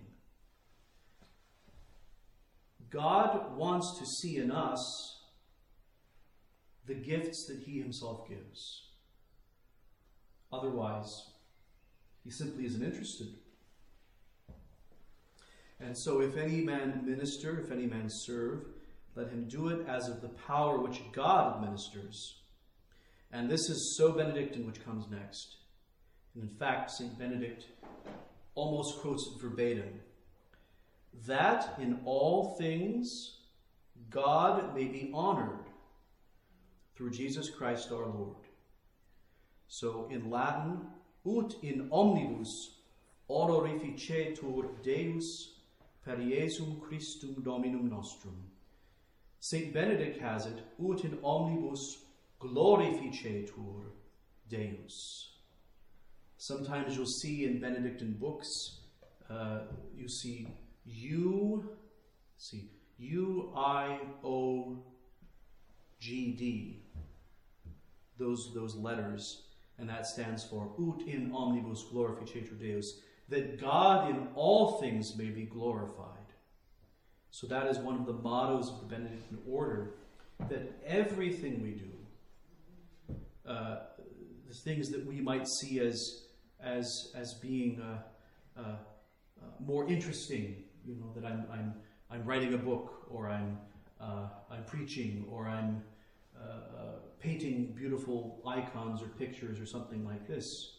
God 2.90 3.56
wants 3.56 3.98
to 3.98 4.06
see 4.06 4.38
in 4.38 4.50
us 4.50 5.20
the 6.86 6.94
gifts 6.94 7.46
that 7.46 7.58
He 7.58 7.78
Himself 7.78 8.28
gives. 8.28 8.88
Otherwise, 10.52 11.10
He 12.24 12.30
simply 12.30 12.66
isn't 12.66 12.82
interested. 12.82 13.28
And 15.80 15.96
so, 15.96 16.20
if 16.20 16.36
any 16.36 16.60
man 16.62 17.02
minister, 17.04 17.60
if 17.60 17.70
any 17.70 17.86
man 17.86 18.08
serve, 18.08 18.64
let 19.14 19.30
him 19.30 19.48
do 19.48 19.68
it 19.68 19.86
as 19.88 20.08
of 20.08 20.20
the 20.20 20.28
power 20.28 20.78
which 20.78 21.00
God 21.12 21.56
administers. 21.56 22.36
And 23.32 23.50
this 23.50 23.68
is 23.68 23.96
so 23.96 24.12
Benedictine, 24.12 24.66
which 24.66 24.84
comes 24.84 25.06
next. 25.10 25.56
And 26.34 26.44
in 26.44 26.56
fact, 26.56 26.90
St. 26.92 27.18
Benedict 27.18 27.66
almost 28.54 29.00
quotes 29.00 29.26
it 29.26 29.42
verbatim 29.42 30.00
that 31.26 31.74
in 31.78 32.00
all 32.04 32.56
things 32.58 33.38
God 34.10 34.74
may 34.74 34.84
be 34.84 35.10
honored 35.12 35.66
through 36.96 37.10
Jesus 37.10 37.50
Christ 37.50 37.92
our 37.92 38.06
Lord. 38.06 38.36
So 39.68 40.08
in 40.10 40.30
Latin, 40.30 40.80
ut 41.26 41.56
in 41.62 41.88
omnibus 41.92 42.78
honorificetur 43.28 44.82
Deus 44.82 45.52
per 46.04 46.16
Iesum 46.16 46.80
Christum 46.80 47.42
Dominum 47.44 47.88
nostrum. 47.90 48.50
Saint 49.40 49.72
Benedict 49.72 50.20
has 50.20 50.46
it, 50.46 50.62
ut 50.82 51.04
in 51.04 51.18
omnibus 51.22 51.98
glorificetur 52.40 53.84
Deus. 54.48 55.28
Sometimes 56.38 56.96
you'll 56.96 57.06
see 57.06 57.44
in 57.44 57.60
Benedictine 57.60 58.14
books, 58.14 58.78
uh, 59.28 59.60
you 59.96 60.08
see 60.08 60.48
U, 60.90 61.70
see, 62.36 62.70
U 62.98 63.52
I 63.56 63.98
O 64.24 64.82
G 66.00 66.32
D, 66.32 66.82
those, 68.18 68.52
those 68.54 68.74
letters, 68.74 69.44
and 69.78 69.88
that 69.88 70.06
stands 70.06 70.44
for 70.44 70.72
ut 70.80 71.02
in 71.06 71.32
omnibus 71.32 71.84
glorificetur 71.92 72.58
Deus 72.58 73.00
that 73.28 73.60
God 73.60 74.10
in 74.10 74.28
all 74.34 74.80
things 74.80 75.16
may 75.16 75.26
be 75.26 75.44
glorified. 75.44 76.32
So 77.30 77.46
that 77.48 77.66
is 77.66 77.78
one 77.78 77.96
of 77.96 78.06
the 78.06 78.14
mottos 78.14 78.70
of 78.70 78.80
the 78.80 78.86
Benedictine 78.86 79.38
order 79.46 79.94
that 80.48 80.80
everything 80.86 81.62
we 81.62 81.72
do, 81.72 83.14
uh, 83.46 83.80
the 84.48 84.54
things 84.54 84.88
that 84.90 85.04
we 85.04 85.20
might 85.20 85.46
see 85.46 85.80
as 85.80 86.24
as, 86.60 87.12
as 87.14 87.34
being 87.34 87.80
uh, 87.80 88.02
uh, 88.58 88.62
uh, 88.62 89.44
more 89.60 89.88
interesting, 89.88 90.64
you 90.88 90.96
know, 90.96 91.12
that 91.14 91.24
I'm, 91.24 91.44
I'm, 91.52 91.74
I'm 92.10 92.24
writing 92.24 92.54
a 92.54 92.58
book 92.58 93.06
or 93.10 93.28
I'm, 93.28 93.58
uh, 94.00 94.28
I'm 94.50 94.64
preaching 94.64 95.26
or 95.30 95.46
I'm 95.46 95.82
uh, 96.40 96.48
uh, 96.48 96.82
painting 97.20 97.74
beautiful 97.76 98.40
icons 98.46 99.02
or 99.02 99.08
pictures 99.08 99.60
or 99.60 99.66
something 99.66 100.04
like 100.04 100.26
this. 100.26 100.78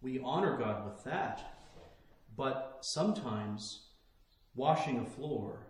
We 0.00 0.20
honor 0.24 0.56
God 0.56 0.84
with 0.86 1.04
that. 1.04 1.56
But 2.36 2.78
sometimes 2.80 3.88
washing 4.54 5.00
a 5.00 5.04
floor, 5.04 5.66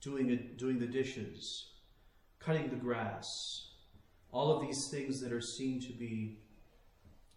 doing, 0.00 0.30
a, 0.30 0.36
doing 0.36 0.78
the 0.78 0.86
dishes, 0.86 1.72
cutting 2.38 2.70
the 2.70 2.76
grass, 2.76 3.70
all 4.32 4.56
of 4.56 4.66
these 4.66 4.88
things 4.88 5.20
that 5.20 5.32
are 5.32 5.40
seen 5.40 5.80
to 5.80 5.92
be 5.92 6.38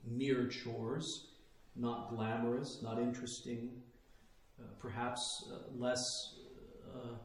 mere 0.07 0.47
chores, 0.47 1.27
not 1.75 2.09
glamorous, 2.09 2.81
not 2.83 2.99
interesting, 2.99 3.71
perhaps 4.79 5.45
uh, 5.51 5.57
less 5.77 6.35
uh, 6.95 7.15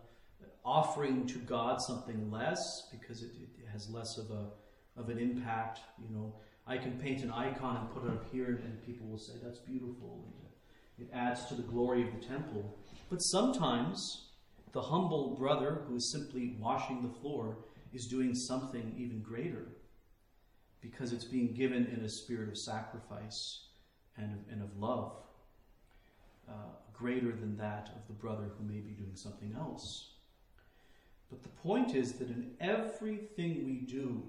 offering 0.64 1.26
to 1.26 1.38
God 1.38 1.80
something 1.80 2.30
less 2.30 2.88
because 2.90 3.22
it, 3.22 3.30
it, 3.58 3.66
has 3.72 3.90
less 3.90 4.18
of 4.18 4.30
a 4.30 4.46
of 4.96 5.08
an 5.08 5.18
impact. 5.18 5.80
You 6.00 6.14
know, 6.14 6.34
I 6.66 6.78
can 6.78 6.92
paint 6.92 7.24
an 7.24 7.30
icon 7.32 7.76
and 7.76 7.92
put 7.92 8.04
it 8.04 8.10
up 8.10 8.24
here, 8.30 8.62
and 8.64 8.86
people 8.86 9.08
will 9.08 9.18
say 9.18 9.32
that's 9.42 9.58
beautiful. 9.58 10.24
And 10.98 11.06
it 11.06 11.12
adds 11.12 11.46
to 11.46 11.54
the 11.54 11.62
glory 11.62 12.02
of 12.06 12.14
the 12.14 12.24
temple. 12.24 12.78
But 13.10 13.20
sometimes 13.20 14.28
the 14.72 14.82
humble 14.82 15.34
brother 15.36 15.82
who 15.86 15.96
is 15.96 16.10
simply 16.10 16.56
washing 16.60 17.02
the 17.02 17.20
floor 17.20 17.58
is 17.92 18.06
doing 18.06 18.34
something 18.34 18.94
even 18.96 19.20
greater 19.20 19.68
because 20.80 21.12
it's 21.12 21.24
being 21.24 21.54
given 21.54 21.86
in 21.86 22.04
a 22.04 22.08
spirit 22.08 22.48
of 22.48 22.58
sacrifice 22.58 23.68
and 24.16 24.32
of, 24.32 24.52
and 24.52 24.62
of 24.62 24.76
love, 24.76 25.16
uh, 26.48 26.52
greater 26.92 27.32
than 27.32 27.56
that 27.56 27.90
of 27.94 28.06
the 28.06 28.12
brother 28.12 28.50
who 28.56 28.64
may 28.64 28.80
be 28.80 28.92
doing 28.92 29.14
something 29.14 29.54
else. 29.58 30.10
But 31.30 31.42
the 31.42 31.48
point 31.48 31.94
is 31.94 32.12
that 32.14 32.28
in 32.28 32.52
everything 32.60 33.64
we 33.64 33.78
do, 33.80 34.22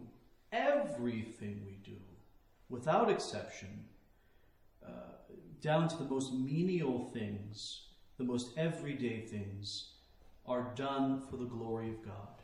everything 0.52 1.62
we 1.66 1.78
do, 1.84 2.00
without 2.70 3.10
exception, 3.10 3.86
uh, 4.86 4.90
down 5.62 5.88
to 5.90 5.98
the 5.98 6.06
most 6.06 6.34
menial 6.34 7.12
things, 7.14 7.82
the 8.18 8.24
most 8.24 8.58
everyday 8.58 9.22
things, 9.22 9.92
are 10.48 10.72
done 10.76 11.22
for 11.30 11.38
the 11.38 11.46
glory 11.46 11.90
of 11.90 12.04
God. 12.04 12.42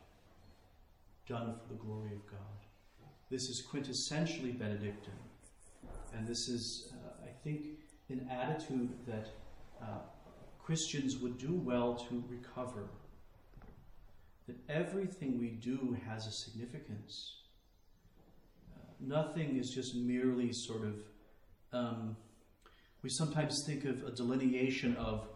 Done 1.26 1.54
for 1.54 1.72
the 1.72 1.80
glory 1.80 2.12
of 2.12 2.26
God. 2.26 2.38
This 3.30 3.48
is 3.48 3.62
quintessentially 3.62 4.58
Benedictine. 4.58 5.14
And 6.14 6.26
this 6.26 6.48
is, 6.48 6.92
uh, 6.92 7.24
I 7.24 7.30
think, 7.42 7.66
an 8.10 8.28
attitude 8.30 8.90
that 9.06 9.28
uh, 9.82 9.98
Christians 10.58 11.18
would 11.18 11.38
do 11.38 11.52
well 11.52 11.94
to 12.08 12.24
recover. 12.28 12.88
That 14.46 14.56
everything 14.68 15.38
we 15.38 15.48
do 15.48 15.96
has 16.06 16.26
a 16.26 16.32
significance. 16.32 17.36
Uh, 18.74 18.80
nothing 19.00 19.56
is 19.56 19.70
just 19.70 19.94
merely 19.94 20.52
sort 20.52 20.82
of, 20.82 20.94
um, 21.72 22.16
we 23.02 23.10
sometimes 23.10 23.64
think 23.64 23.84
of 23.84 24.02
a 24.04 24.10
delineation 24.10 24.96
of 24.96 25.26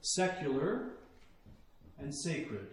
secular 0.00 0.92
and 1.98 2.14
sacred. 2.14 2.68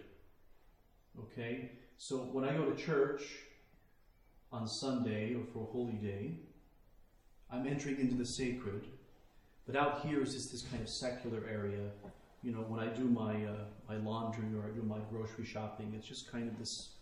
Okay? 1.18 1.72
So 1.98 2.18
when 2.18 2.44
I 2.44 2.56
go 2.56 2.70
to 2.70 2.76
church, 2.76 3.22
on 4.52 4.68
Sunday 4.68 5.34
or 5.34 5.44
for 5.52 5.62
a 5.62 5.72
holy 5.72 5.94
day. 5.94 6.34
I'm 7.50 7.66
entering 7.66 7.98
into 7.98 8.14
the 8.14 8.26
sacred. 8.26 8.86
But 9.66 9.76
out 9.76 10.00
here 10.04 10.22
is 10.22 10.34
just 10.34 10.50
this 10.50 10.62
kind 10.62 10.82
of 10.82 10.88
secular 10.88 11.46
area. 11.48 11.90
You 12.42 12.52
know, 12.52 12.60
when 12.60 12.80
I 12.80 12.88
do 12.92 13.04
my 13.04 13.44
uh, 13.44 13.64
my 13.88 13.96
laundry 13.96 14.46
or 14.56 14.64
I 14.66 14.74
do 14.74 14.82
my 14.82 14.98
grocery 15.10 15.44
shopping, 15.44 15.92
it's 15.96 16.06
just 16.06 16.30
kind 16.30 16.48
of 16.48 16.58
this 16.58 16.96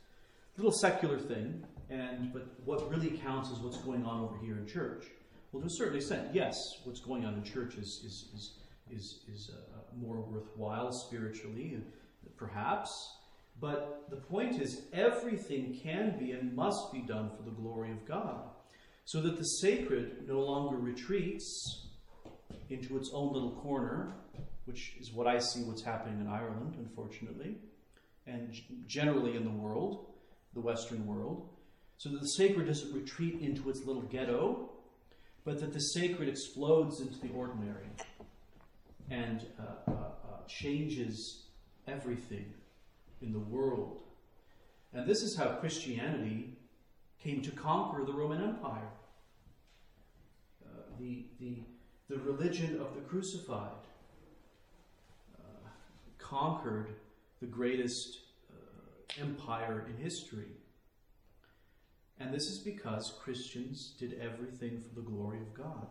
little 0.56 0.72
secular 0.72 1.18
thing. 1.18 1.64
And 1.88 2.32
but 2.32 2.46
what 2.64 2.90
really 2.90 3.18
counts 3.18 3.50
is 3.50 3.58
what's 3.58 3.78
going 3.78 4.04
on 4.04 4.20
over 4.20 4.36
here 4.44 4.58
in 4.58 4.66
church. 4.66 5.06
Well, 5.52 5.62
to 5.62 5.66
a 5.66 5.70
certain 5.70 5.96
extent, 5.96 6.28
yes, 6.32 6.54
what's 6.84 7.00
going 7.00 7.24
on 7.24 7.34
in 7.34 7.44
church 7.44 7.74
is 7.76 8.02
is 8.04 8.28
is 8.34 8.52
is, 8.90 9.20
is 9.32 9.50
uh, 9.54 9.80
more 9.96 10.20
worthwhile 10.20 10.92
spiritually, 10.92 11.80
perhaps. 12.36 12.90
But 13.60 14.06
the 14.08 14.16
point 14.16 14.60
is, 14.60 14.82
everything 14.92 15.78
can 15.82 16.18
be 16.18 16.32
and 16.32 16.54
must 16.54 16.92
be 16.92 17.00
done 17.00 17.30
for 17.36 17.42
the 17.42 17.50
glory 17.50 17.90
of 17.90 18.06
God. 18.06 18.44
So 19.04 19.20
that 19.22 19.36
the 19.36 19.44
sacred 19.44 20.26
no 20.26 20.40
longer 20.40 20.76
retreats 20.76 21.88
into 22.70 22.96
its 22.96 23.10
own 23.12 23.32
little 23.32 23.52
corner, 23.52 24.12
which 24.64 24.94
is 25.00 25.12
what 25.12 25.26
I 25.26 25.38
see 25.38 25.62
what's 25.62 25.82
happening 25.82 26.20
in 26.20 26.28
Ireland, 26.28 26.76
unfortunately, 26.78 27.56
and 28.26 28.54
generally 28.86 29.36
in 29.36 29.44
the 29.44 29.50
world, 29.50 30.06
the 30.54 30.60
Western 30.60 31.06
world. 31.06 31.48
So 31.98 32.08
that 32.10 32.20
the 32.20 32.28
sacred 32.28 32.66
doesn't 32.66 32.94
retreat 32.94 33.40
into 33.40 33.68
its 33.68 33.84
little 33.84 34.02
ghetto, 34.02 34.70
but 35.44 35.60
that 35.60 35.72
the 35.72 35.80
sacred 35.80 36.28
explodes 36.28 37.00
into 37.00 37.18
the 37.20 37.30
ordinary 37.34 37.88
and 39.10 39.44
uh, 39.58 39.90
uh, 39.90 39.92
uh, 39.92 40.46
changes 40.46 41.42
everything 41.86 42.52
in 43.20 43.32
the 43.32 43.38
world. 43.38 44.02
And 44.92 45.06
this 45.06 45.22
is 45.22 45.36
how 45.36 45.48
Christianity 45.56 46.56
came 47.22 47.42
to 47.42 47.50
conquer 47.50 48.04
the 48.04 48.12
Roman 48.12 48.42
Empire. 48.42 48.90
Uh, 50.64 50.68
the, 50.98 51.24
the, 51.38 51.58
the 52.10 52.18
religion 52.18 52.80
of 52.80 52.92
the 52.96 53.00
crucified 53.08 53.70
uh, 55.38 55.68
conquered 56.18 56.88
the 57.40 57.46
greatest 57.46 58.18
uh, 58.52 59.22
empire 59.22 59.86
in 59.88 60.02
history. 60.02 60.48
And 62.18 62.34
this 62.34 62.50
is 62.50 62.58
because 62.58 63.14
Christians 63.22 63.94
did 63.96 64.20
everything 64.20 64.80
for 64.80 64.92
the 64.96 65.06
glory 65.06 65.38
of 65.38 65.54
God. 65.54 65.86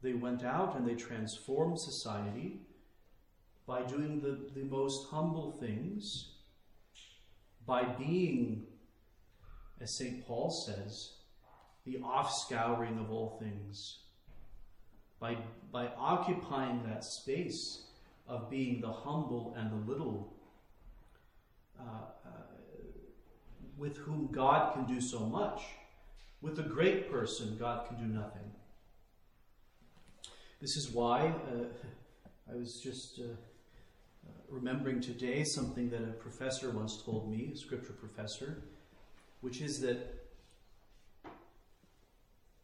They 0.00 0.14
went 0.14 0.42
out 0.42 0.74
and 0.74 0.88
they 0.88 0.94
transformed 0.94 1.78
society 1.78 2.60
by 3.66 3.82
doing 3.82 4.22
the, 4.22 4.38
the 4.58 4.66
most 4.66 5.08
humble 5.10 5.52
things, 5.52 6.30
by 7.66 7.82
being, 7.82 8.64
as 9.82 9.94
St. 9.94 10.26
Paul 10.26 10.50
says, 10.50 11.10
the 11.84 11.98
offscouring 11.98 12.98
of 12.98 13.10
all 13.10 13.38
things, 13.38 13.98
by, 15.20 15.36
by 15.72 15.88
occupying 15.98 16.82
that 16.86 17.04
space 17.04 17.84
of 18.28 18.50
being 18.50 18.80
the 18.80 18.92
humble 18.92 19.54
and 19.56 19.70
the 19.70 19.90
little, 19.90 20.32
uh, 21.78 21.82
uh, 22.24 22.30
with 23.76 23.96
whom 23.96 24.28
God 24.32 24.74
can 24.74 24.84
do 24.84 25.00
so 25.00 25.20
much. 25.20 25.62
With 26.42 26.58
a 26.58 26.62
great 26.62 27.10
person, 27.10 27.56
God 27.58 27.86
can 27.88 27.96
do 27.96 28.12
nothing. 28.12 28.50
This 30.60 30.76
is 30.76 30.90
why 30.90 31.28
uh, 31.28 31.64
I 32.52 32.56
was 32.56 32.80
just 32.80 33.20
uh, 33.20 33.34
remembering 34.48 35.00
today 35.00 35.44
something 35.44 35.90
that 35.90 36.02
a 36.02 36.12
professor 36.12 36.70
once 36.70 37.02
told 37.02 37.30
me, 37.30 37.50
a 37.54 37.56
scripture 37.56 37.92
professor, 37.92 38.62
which 39.40 39.60
is 39.60 39.80
that 39.80 40.26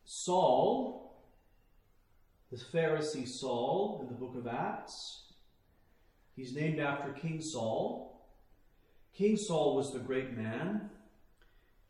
Saul, 0.05 1.02
the 2.53 2.59
Pharisee 2.59 3.27
Saul 3.27 4.01
in 4.03 4.09
the 4.09 4.15
book 4.15 4.37
of 4.37 4.47
Acts, 4.47 5.23
he's 6.37 6.55
named 6.55 6.79
after 6.79 7.11
King 7.13 7.41
Saul. 7.41 8.21
King 9.15 9.39
Saul 9.39 9.75
was 9.75 9.91
the 9.91 9.99
great 9.99 10.37
man. 10.37 10.91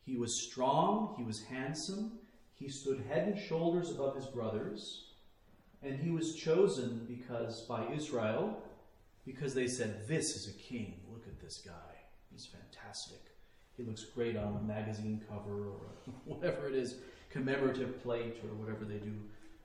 He 0.05 0.15
was 0.15 0.41
strong, 0.41 1.15
he 1.17 1.23
was 1.23 1.43
handsome, 1.43 2.13
he 2.55 2.69
stood 2.69 3.03
head 3.09 3.27
and 3.27 3.37
shoulders 3.37 3.91
above 3.91 4.15
his 4.15 4.25
brothers, 4.25 5.07
and 5.81 5.99
he 5.99 6.11
was 6.11 6.35
chosen 6.35 7.05
because 7.09 7.61
by 7.61 7.85
Israel 7.93 8.57
because 9.25 9.53
they 9.53 9.67
said, 9.67 10.07
This 10.07 10.35
is 10.35 10.47
a 10.47 10.57
king. 10.57 11.01
Look 11.11 11.25
at 11.27 11.41
this 11.41 11.61
guy. 11.65 11.95
He's 12.31 12.45
fantastic. 12.45 13.19
He 13.75 13.83
looks 13.83 14.03
great 14.03 14.37
on 14.37 14.55
a 14.55 14.61
magazine 14.61 15.21
cover 15.29 15.67
or 15.67 15.81
whatever 16.25 16.67
it 16.67 16.75
is, 16.75 16.95
commemorative 17.29 18.01
plate 18.01 18.37
or 18.43 18.55
whatever 18.55 18.85
they 18.85 18.97
do 18.97 19.13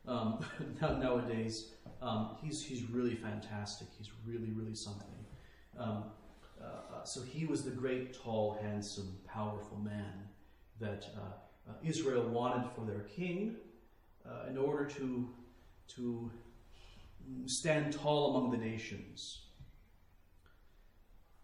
um, 0.06 0.44
nowadays. 0.80 1.72
Um, 2.00 2.36
he's, 2.42 2.64
he's 2.64 2.84
really 2.84 3.14
fantastic. 3.14 3.88
He's 3.96 4.10
really, 4.26 4.50
really 4.52 4.74
something. 4.74 5.08
Um, 5.78 6.04
uh, 6.60 6.64
uh, 6.64 7.04
so 7.04 7.22
he 7.22 7.44
was 7.44 7.62
the 7.62 7.70
great, 7.70 8.14
tall, 8.22 8.58
handsome, 8.62 9.16
powerful 9.26 9.78
man 9.78 10.28
that 10.80 11.06
uh, 11.16 11.70
uh 11.70 11.74
Israel 11.82 12.22
wanted 12.28 12.68
for 12.74 12.84
their 12.84 13.00
king 13.00 13.56
uh, 14.26 14.48
in 14.48 14.56
order 14.56 14.84
to, 14.84 15.28
to 15.88 16.30
stand 17.46 17.92
tall 17.92 18.36
among 18.36 18.50
the 18.50 18.56
nations. 18.56 19.46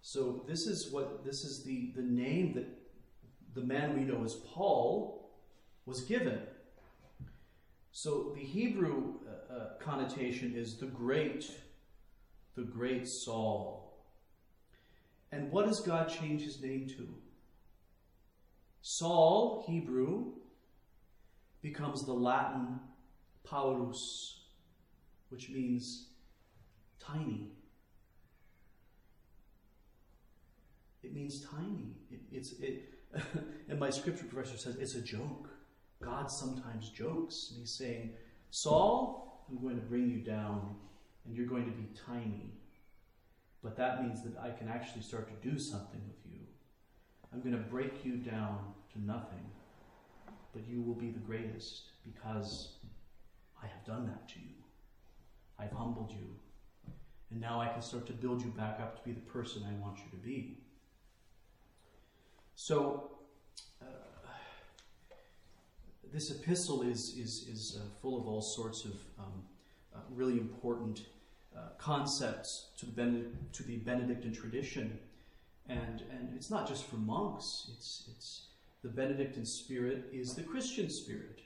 So 0.02 0.44
this 0.46 0.66
is 0.66 0.92
what 0.92 1.24
this 1.24 1.44
is 1.44 1.64
the, 1.64 1.92
the 1.96 2.02
name 2.02 2.52
that 2.54 2.68
the 3.54 3.62
man 3.62 3.98
we 3.98 4.04
know 4.04 4.22
as 4.24 4.34
Paul 4.34 5.30
was 5.86 6.02
given. 6.02 6.40
So 7.96 8.32
the 8.34 8.40
Hebrew 8.40 9.20
uh, 9.24 9.54
uh, 9.54 9.68
connotation 9.78 10.54
is 10.56 10.78
the 10.78 10.86
great, 10.86 11.48
the 12.56 12.62
great 12.62 13.06
Saul. 13.06 14.04
And 15.30 15.52
what 15.52 15.66
does 15.66 15.78
God 15.80 16.08
change 16.08 16.42
his 16.42 16.60
name 16.60 16.88
to? 16.88 17.08
Saul, 18.82 19.64
Hebrew, 19.68 20.32
becomes 21.62 22.04
the 22.04 22.12
Latin 22.12 22.80
Paulus, 23.44 24.40
which 25.28 25.50
means 25.50 26.08
tiny. 26.98 27.52
It 31.04 31.14
means 31.14 31.46
tiny. 31.46 31.94
It, 32.10 32.22
it's 32.32 32.54
it, 32.58 32.92
and 33.68 33.78
my 33.78 33.90
scripture 33.90 34.24
professor 34.24 34.58
says 34.58 34.74
it's 34.80 34.96
a 34.96 35.00
joke. 35.00 35.53
God 36.04 36.30
sometimes 36.30 36.90
jokes, 36.90 37.48
and 37.50 37.60
He's 37.60 37.70
saying, 37.70 38.12
"Saul, 38.50 39.44
I'm 39.48 39.60
going 39.60 39.76
to 39.76 39.82
bring 39.82 40.08
you 40.10 40.18
down, 40.18 40.76
and 41.24 41.36
you're 41.36 41.46
going 41.46 41.64
to 41.64 41.70
be 41.72 41.88
tiny." 42.06 42.52
But 43.62 43.76
that 43.76 44.02
means 44.02 44.22
that 44.22 44.38
I 44.38 44.50
can 44.50 44.68
actually 44.68 45.02
start 45.02 45.28
to 45.28 45.48
do 45.48 45.58
something 45.58 46.00
with 46.06 46.30
you. 46.30 46.40
I'm 47.32 47.40
going 47.40 47.56
to 47.56 47.70
break 47.70 48.04
you 48.04 48.16
down 48.16 48.58
to 48.92 49.02
nothing, 49.02 49.44
but 50.52 50.68
you 50.68 50.82
will 50.82 50.94
be 50.94 51.10
the 51.10 51.18
greatest 51.18 51.90
because 52.04 52.74
I 53.62 53.66
have 53.66 53.84
done 53.86 54.06
that 54.06 54.28
to 54.28 54.40
you. 54.40 54.54
I've 55.58 55.72
humbled 55.72 56.12
you. 56.12 56.26
And 57.30 57.40
now 57.40 57.60
I 57.60 57.68
can 57.68 57.80
start 57.80 58.06
to 58.06 58.12
build 58.12 58.42
you 58.42 58.50
back 58.50 58.80
up 58.80 58.96
to 58.98 59.02
be 59.02 59.12
the 59.12 59.20
person 59.20 59.64
I 59.66 59.72
want 59.82 59.98
you 59.98 60.10
to 60.10 60.24
be. 60.24 60.58
So, 62.54 63.13
this 66.12 66.30
epistle 66.30 66.82
is, 66.82 67.16
is, 67.16 67.48
is 67.48 67.78
uh, 67.80 67.84
full 68.00 68.20
of 68.20 68.26
all 68.26 68.42
sorts 68.42 68.84
of 68.84 68.92
um, 69.18 69.42
uh, 69.94 69.98
really 70.10 70.34
important 70.34 71.06
uh, 71.56 71.60
concepts 71.78 72.70
to 72.78 72.86
the, 72.86 73.26
to 73.52 73.62
the 73.62 73.76
Benedictine 73.78 74.32
tradition. 74.32 74.98
And, 75.68 76.02
and 76.10 76.30
it's 76.34 76.50
not 76.50 76.68
just 76.68 76.86
for 76.86 76.96
monks, 76.96 77.70
it's, 77.76 78.08
it's 78.10 78.46
the 78.82 78.88
Benedictine 78.88 79.46
spirit 79.46 80.04
is 80.12 80.34
the 80.34 80.42
Christian 80.42 80.90
spirit. 80.90 81.40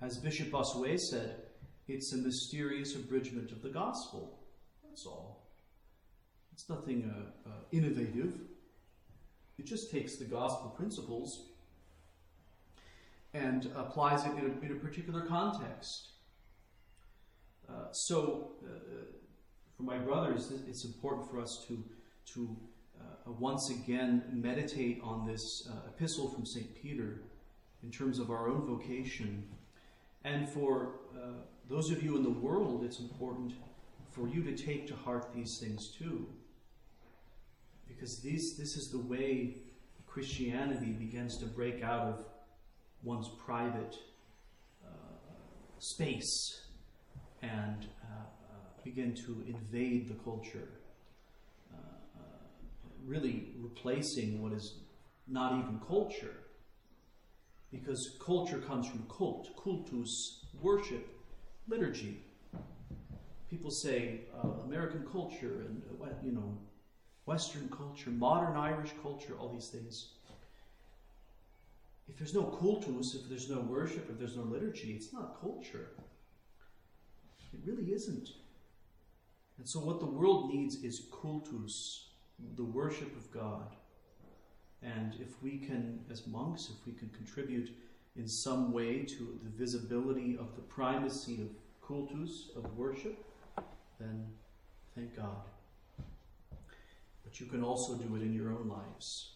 As 0.00 0.18
Bishop 0.18 0.50
Bossuet 0.50 1.00
said, 1.00 1.42
it's 1.88 2.12
a 2.12 2.16
mysterious 2.16 2.94
abridgment 2.94 3.50
of 3.50 3.62
the 3.62 3.68
gospel. 3.68 4.38
That's 4.88 5.04
all. 5.04 5.48
It's 6.52 6.68
nothing 6.68 7.10
uh, 7.10 7.48
uh, 7.48 7.52
innovative. 7.72 8.34
It 9.58 9.66
just 9.66 9.90
takes 9.90 10.16
the 10.16 10.24
gospel 10.24 10.70
principles 10.70 11.48
and 13.34 13.70
applies 13.76 14.24
it 14.24 14.32
in 14.32 14.38
a, 14.38 14.66
in 14.66 14.72
a 14.72 14.80
particular 14.80 15.22
context. 15.22 16.10
Uh, 17.68 17.90
so, 17.92 18.52
uh, 18.64 18.78
for 19.76 19.84
my 19.84 19.98
brothers, 19.98 20.52
it's 20.68 20.84
important 20.84 21.30
for 21.30 21.40
us 21.40 21.64
to, 21.66 21.82
to 22.26 22.56
uh, 23.00 23.32
once 23.38 23.70
again 23.70 24.22
meditate 24.30 25.00
on 25.02 25.26
this 25.26 25.68
uh, 25.70 25.88
epistle 25.88 26.28
from 26.28 26.44
St. 26.44 26.74
Peter 26.80 27.22
in 27.82 27.90
terms 27.90 28.18
of 28.18 28.30
our 28.30 28.48
own 28.48 28.66
vocation. 28.66 29.44
And 30.24 30.48
for 30.48 31.00
uh, 31.16 31.42
those 31.68 31.90
of 31.90 32.02
you 32.02 32.16
in 32.16 32.22
the 32.22 32.30
world, 32.30 32.84
it's 32.84 33.00
important 33.00 33.54
for 34.10 34.28
you 34.28 34.42
to 34.42 34.54
take 34.54 34.86
to 34.88 34.94
heart 34.94 35.30
these 35.34 35.58
things 35.58 35.88
too. 35.88 36.28
Because 37.88 38.18
these, 38.18 38.56
this 38.56 38.76
is 38.76 38.90
the 38.90 38.98
way 38.98 39.56
Christianity 40.06 40.92
begins 40.92 41.38
to 41.38 41.46
break 41.46 41.82
out 41.82 42.06
of 42.06 42.26
one's 43.02 43.28
private 43.28 43.96
uh, 44.84 44.88
space 45.78 46.62
and 47.42 47.86
uh, 48.04 48.14
uh, 48.14 48.54
begin 48.84 49.14
to 49.14 49.44
invade 49.46 50.08
the 50.08 50.14
culture, 50.22 50.68
uh, 51.72 51.76
really 53.04 53.52
replacing 53.58 54.40
what 54.40 54.52
is 54.52 54.76
not 55.26 55.58
even 55.58 55.80
culture. 55.86 56.34
Because 57.72 58.16
culture 58.24 58.58
comes 58.58 58.86
from 58.86 59.04
cult, 59.08 59.48
cultus, 59.62 60.44
worship, 60.60 61.08
liturgy. 61.66 62.22
People 63.50 63.70
say 63.70 64.20
uh, 64.36 64.48
American 64.64 65.06
culture 65.10 65.66
and 65.66 65.82
you 66.22 66.32
know 66.32 66.58
Western 67.24 67.68
culture, 67.68 68.10
modern 68.10 68.56
Irish 68.56 68.92
culture, 69.02 69.34
all 69.38 69.52
these 69.52 69.68
things. 69.68 70.14
If 72.08 72.18
there's 72.18 72.34
no 72.34 72.44
cultus, 72.44 73.14
if 73.14 73.28
there's 73.28 73.48
no 73.48 73.60
worship, 73.60 74.08
if 74.10 74.18
there's 74.18 74.36
no 74.36 74.42
liturgy, 74.42 74.92
it's 74.92 75.12
not 75.12 75.40
culture. 75.40 75.90
It 77.52 77.60
really 77.64 77.92
isn't. 77.92 78.30
And 79.58 79.68
so, 79.68 79.80
what 79.80 80.00
the 80.00 80.06
world 80.06 80.52
needs 80.52 80.82
is 80.82 81.06
cultus, 81.22 82.08
the 82.56 82.64
worship 82.64 83.16
of 83.16 83.30
God. 83.30 83.76
And 84.82 85.14
if 85.20 85.40
we 85.42 85.58
can, 85.58 86.00
as 86.10 86.26
monks, 86.26 86.68
if 86.68 86.84
we 86.86 86.92
can 86.92 87.08
contribute 87.10 87.70
in 88.16 88.26
some 88.26 88.72
way 88.72 89.04
to 89.04 89.38
the 89.42 89.50
visibility 89.50 90.36
of 90.36 90.56
the 90.56 90.62
primacy 90.62 91.40
of 91.40 91.48
cultus, 91.86 92.50
of 92.56 92.76
worship, 92.76 93.24
then 94.00 94.26
thank 94.94 95.16
God. 95.16 95.42
But 97.24 97.40
you 97.40 97.46
can 97.46 97.62
also 97.62 97.94
do 97.94 98.16
it 98.16 98.22
in 98.22 98.34
your 98.34 98.50
own 98.50 98.68
lives, 98.68 99.34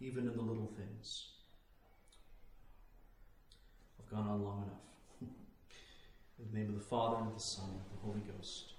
even 0.00 0.28
in 0.28 0.36
the 0.36 0.42
little 0.42 0.72
things. 0.76 1.28
I've 3.98 4.10
gone 4.10 4.28
on 4.28 4.42
long 4.42 4.62
enough. 4.62 5.30
In 6.38 6.52
the 6.52 6.58
name 6.58 6.68
of 6.68 6.76
the 6.76 6.84
Father, 6.84 7.16
and 7.16 7.28
of 7.28 7.34
the 7.34 7.40
Son, 7.40 7.64
and 7.68 7.80
of 7.80 7.90
the 7.90 8.06
Holy 8.06 8.20
Ghost. 8.20 8.74